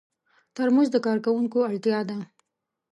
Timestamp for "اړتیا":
1.69-1.99